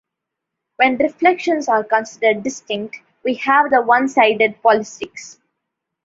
[0.77, 5.37] When reflections are considered distinct we have the "one-sided" polysticks.